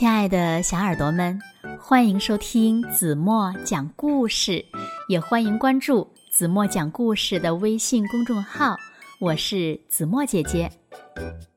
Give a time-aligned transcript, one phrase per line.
[0.00, 1.38] 亲爱的小耳朵们，
[1.78, 4.64] 欢迎收听子墨讲故事，
[5.08, 8.74] 也欢迎关注子墨讲故事的微信公众号。
[9.18, 10.70] 我是子墨姐姐。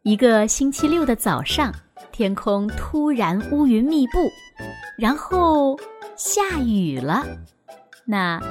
[0.02, 1.74] 一个星期六的早上，
[2.12, 4.30] 天空突然乌云密布，
[4.98, 5.80] 然后
[6.18, 7.26] 下雨了。
[8.04, 8.42] 那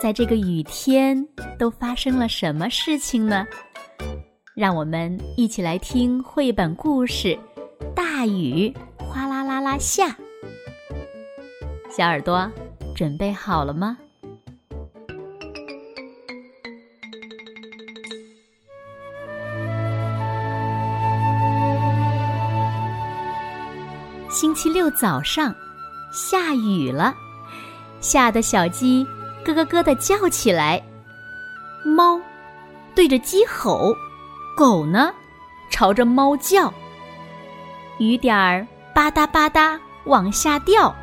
[0.00, 1.26] 在这个雨天
[1.58, 3.44] 都发生了什么事情呢？
[4.54, 7.36] 让我们一起来听绘本故事
[7.96, 8.72] 《大雨
[9.70, 10.06] 哗啦啦啦下》。
[11.88, 12.50] 小耳朵
[12.96, 13.96] 准备好了吗？
[24.28, 25.54] 星期六早上，
[26.12, 27.14] 下雨了，
[28.00, 29.06] 吓得小鸡
[29.44, 30.82] 咯咯咯的叫起来。
[31.84, 32.20] 猫
[32.94, 33.94] 对着鸡吼。
[34.56, 35.14] 狗呢，
[35.70, 36.72] 朝着猫叫。
[37.98, 38.66] 雨点儿
[39.00, 40.94] 吧嗒吧嗒往下掉。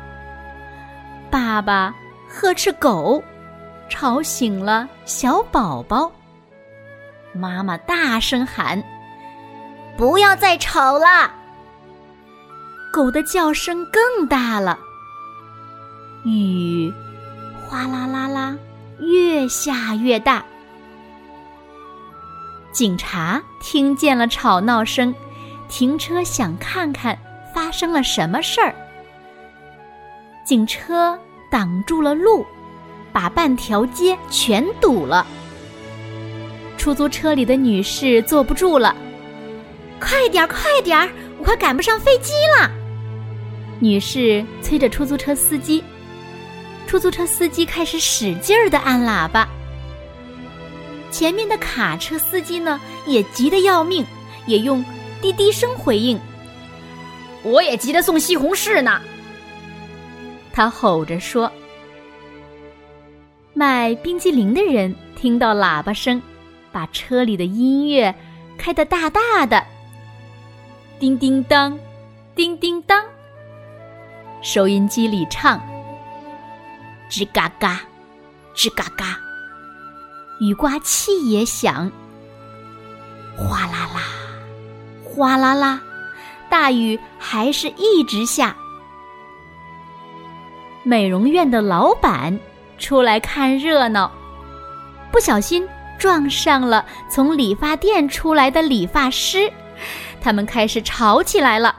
[1.28, 1.92] 爸爸
[2.28, 3.20] 呵斥狗，
[3.88, 6.08] 吵醒了小宝宝。
[7.32, 8.80] 妈妈大声喊
[9.98, 11.28] ：“不要再吵了！”
[12.94, 14.78] 狗的叫声更大了。
[16.24, 16.94] 雨
[17.66, 18.56] 哗啦啦啦，
[19.00, 20.44] 越下越大。
[22.70, 25.12] 警察听见了吵闹声，
[25.68, 27.18] 停车想看看
[27.58, 28.72] 发生了什么事儿。
[30.44, 31.18] 警车
[31.50, 32.46] 挡住了路，
[33.12, 35.26] 把半条街全堵了。
[36.76, 38.94] 出租车里的女士坐不住了，
[39.98, 42.70] 快点儿，快点儿，我快赶不上飞机了！
[43.80, 45.82] 女士催着出租车司机，
[46.86, 49.48] 出租车司机开始使劲儿的按喇叭。
[51.10, 54.06] 前面的卡车司机呢，也急得要命，
[54.46, 54.84] 也用
[55.20, 56.20] 滴滴声回应
[57.48, 59.00] ：“我也急着送西红柿呢。”
[60.52, 61.50] 他吼着说。
[63.54, 66.22] 卖冰激凌的人听到喇叭声，
[66.70, 68.14] 把车里的音乐
[68.56, 69.64] 开得大大的。
[71.00, 71.76] 叮叮当，
[72.36, 73.04] 叮叮当，
[74.42, 75.60] 收音机里唱
[77.10, 77.80] ：“吱嘎嘎，
[78.54, 79.18] 吱嘎嘎。”
[80.40, 81.90] 雨刮器也响，
[83.36, 84.02] 哗啦啦，
[85.02, 85.80] 哗啦啦，
[86.50, 88.56] 大雨还是一直下。
[90.82, 92.38] 美容院的老板
[92.78, 94.10] 出来看热闹，
[95.10, 95.66] 不小心
[95.98, 99.52] 撞上了从理发店出来的理发师，
[100.20, 101.74] 他们开始吵起来了。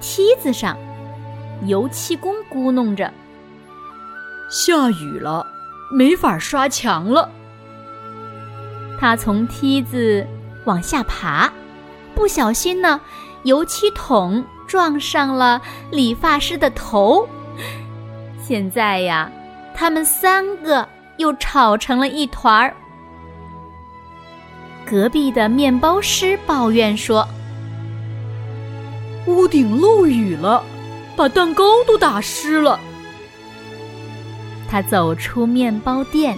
[0.00, 0.76] 梯子上，
[1.66, 3.12] 油漆工咕哝着
[4.50, 5.46] ：“下雨了。”
[5.94, 7.30] 没法刷墙了。
[8.98, 10.26] 他从梯子
[10.64, 11.52] 往下爬，
[12.14, 13.00] 不小心呢，
[13.42, 17.28] 油漆桶撞上了理发师的头。
[18.40, 19.30] 现在呀，
[19.74, 22.74] 他们三个又吵成了一团儿。
[24.84, 27.26] 隔壁的面包师抱怨说
[29.26, 30.62] ：“屋顶漏雨了，
[31.16, 32.78] 把蛋糕都打湿了。”
[34.68, 36.36] 他走出面包店，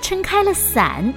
[0.00, 1.12] 撑开了伞，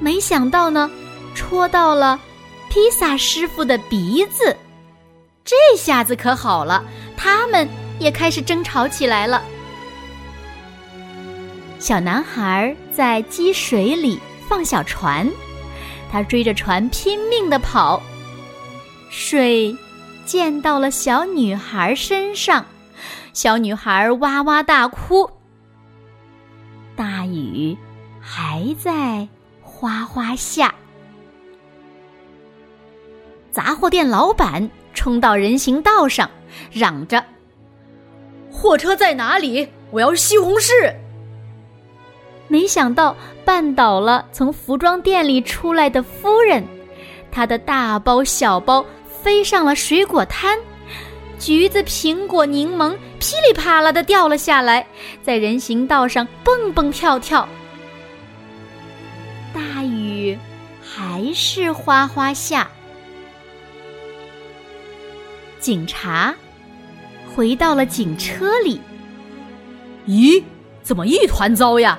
[0.00, 0.90] 没想到呢，
[1.34, 2.18] 戳到了
[2.68, 4.56] 披萨师傅的鼻子。
[5.44, 6.84] 这下子可好了，
[7.16, 7.68] 他们
[7.98, 9.42] 也开始争吵起来了。
[11.78, 15.30] 小男孩在积水里放小船，
[16.10, 18.02] 他追着船拼命的跑，
[19.10, 19.74] 水
[20.26, 22.66] 溅到了小女孩身上，
[23.32, 25.30] 小女孩哇哇大哭。
[26.96, 27.78] 大雨
[28.20, 29.26] 还在
[29.62, 30.74] 哗哗下，
[33.58, 36.30] 杂货店老板冲到人行道上，
[36.70, 37.24] 嚷着
[38.52, 39.68] ：“货车在哪里？
[39.90, 40.94] 我要西红柿！”
[42.46, 46.64] 没想到绊倒了从服装店里出来的夫人，
[47.32, 50.56] 她的大包小包飞上了水果摊。
[51.40, 54.86] 橘子、苹果、柠檬噼里啪啦的掉了下来，
[55.20, 57.48] 在人行道上蹦蹦跳跳。
[59.52, 60.38] 大雨
[60.80, 62.70] 还是哗哗下。
[65.68, 66.34] 警察
[67.36, 68.80] 回到了警车里。
[70.06, 70.42] 咦，
[70.82, 71.98] 怎么一团糟呀？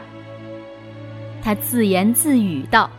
[1.43, 2.89] 他自言自语道：“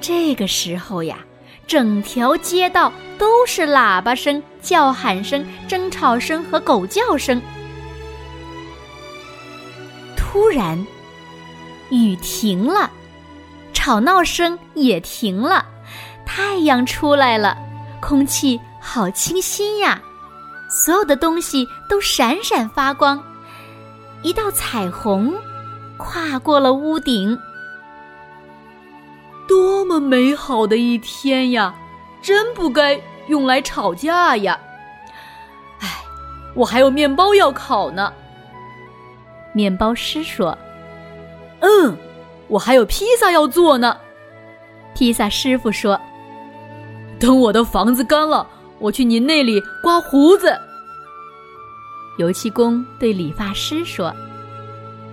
[0.00, 1.18] 这个时候呀。”
[1.66, 7.42] 整条街道都是喇叭声、叫喊声、争吵声和狗叫声。
[10.16, 10.78] 突然，
[11.90, 12.88] 雨停了，
[13.72, 15.66] 吵闹声也停了，
[16.24, 17.58] 太阳出来了，
[18.00, 20.00] 空气好清新呀！
[20.68, 23.20] 所有的东西都闪闪发光，
[24.22, 25.34] 一道彩虹
[25.96, 27.36] 跨过了屋顶。
[29.48, 31.74] 多么美好的一天呀！
[32.22, 34.58] 真不该用来吵架呀！
[35.80, 35.88] 哎，
[36.54, 38.12] 我还有面包要烤呢。
[39.54, 40.56] 面包师说
[41.60, 41.96] ：“嗯，
[42.48, 43.96] 我还有披萨要做呢。”
[44.94, 46.00] 披萨师傅说
[47.18, 48.46] ：“等我的房子干了，
[48.78, 50.58] 我去您那里刮胡子。”
[52.18, 54.14] 油漆工对理发师说，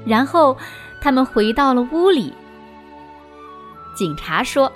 [0.05, 0.55] 然后
[0.99, 2.33] 他们回到了屋里。
[3.95, 4.71] 警察说：“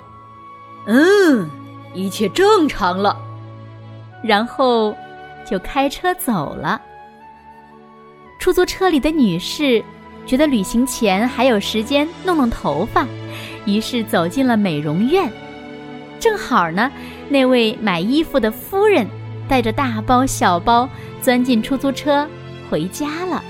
[0.86, 1.48] 嗯，
[1.94, 3.16] 一切正常了。”
[4.24, 4.96] 然后
[5.48, 6.82] 就开车走了。
[8.40, 9.82] 出租车里的女士
[10.26, 13.06] 觉得旅行前还有时间弄弄头发，
[13.66, 15.30] 于是走进了美容院。
[16.18, 16.90] 正好呢，
[17.28, 19.06] 那位买衣服的夫人
[19.48, 20.88] 带着大包小包。
[21.22, 22.24] 钻进出租车
[22.70, 23.42] 回家了。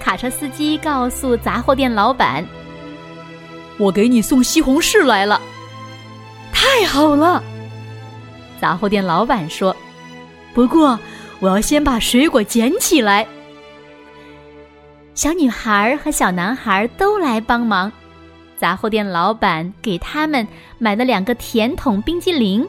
[0.00, 2.42] 卡车司机告诉杂货店老板
[3.76, 5.38] ：“我给你送西红柿来了。”
[6.54, 7.44] 太好了，
[8.58, 9.76] 杂货店老板说
[10.54, 10.98] ：“不过
[11.38, 13.26] 我要先把水果捡起来。”
[15.14, 17.92] 小女孩和小男孩都来帮忙。
[18.62, 20.46] 杂货店老板给他们
[20.78, 22.64] 买了两个甜筒冰激凌。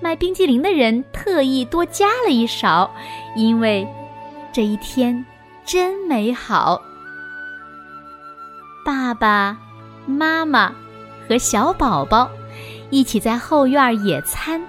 [0.00, 2.88] 卖冰激凌的人特意多加了一勺，
[3.34, 3.84] 因为
[4.52, 5.26] 这一天
[5.64, 6.80] 真美好。
[8.86, 9.58] 爸爸
[10.06, 10.72] 妈妈
[11.28, 12.30] 和小宝宝
[12.88, 14.62] 一起在后院野餐。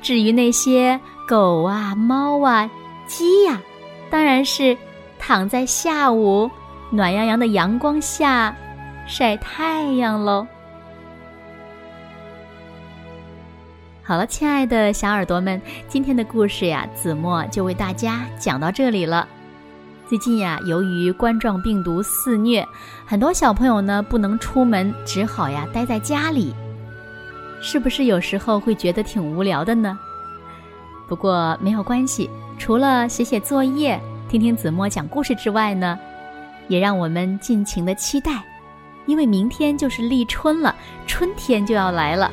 [0.00, 0.98] 至于那些
[1.28, 2.70] 狗啊、猫啊、
[3.06, 3.60] 鸡呀，
[4.08, 4.74] 当然是
[5.18, 6.50] 躺在下午
[6.88, 8.56] 暖洋洋的阳光下
[9.08, 10.46] 晒太阳喽。
[14.02, 19.26] 好了，亲爱的小耳朵们，今天的故事呀，子墨就为大家讲到这里了。
[20.06, 22.66] 最近呀，由于冠状病毒肆虐，
[23.06, 26.54] 很多小朋友呢不能出门，只好呀待在家里。
[27.62, 29.98] 是不是有时候会觉得挺无聊的呢？
[31.08, 32.28] 不过没有关系，
[32.58, 35.98] 除了写写作业、听听子墨讲故事之外呢，
[36.68, 38.42] 也让我们尽情的期待，
[39.08, 40.72] 因为明天就是立春了，
[41.06, 42.30] 春天就要来了。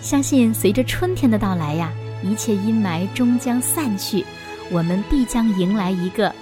[0.00, 1.92] 相信随着春天的到来呀，
[2.22, 4.24] 一切阴霾终将散去，
[4.70, 6.32] 我们必将迎来一个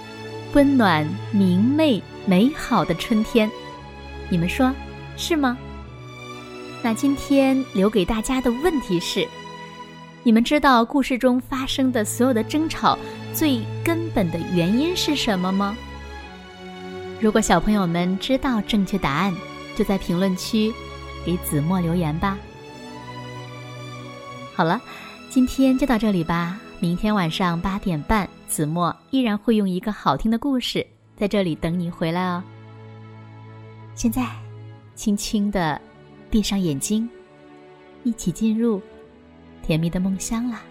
[0.53, 3.49] 温暖、明媚、美好的春天。
[4.29, 4.71] 你们说
[5.17, 5.57] 是吗？
[6.83, 9.27] 那今天留给大家的问题是：
[10.21, 12.95] 你们知道故事中发生的所有的争吵
[13.33, 15.75] 最根本的原因是什么吗？
[17.21, 19.33] 如果小朋友们知道正确答案，
[19.75, 20.73] 就在评论区
[21.25, 22.37] 给子墨留言吧。
[24.53, 24.81] 好了，
[25.29, 26.59] 今天就到这里吧。
[26.79, 30.85] 明天晚上八点半，子墨依然会用一个好听的故事
[31.17, 32.43] 在这里等你回来哦。
[33.95, 34.27] 现在，
[34.93, 35.81] 轻轻的
[36.29, 37.09] 闭上眼睛，
[38.03, 38.81] 一起进入
[39.63, 40.61] 甜蜜的梦乡啦。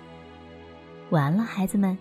[1.09, 1.97] 晚安了，孩子们。